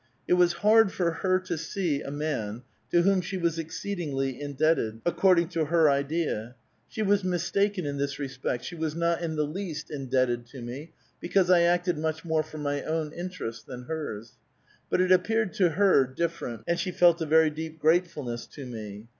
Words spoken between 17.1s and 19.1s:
a very deep gratefulness to me.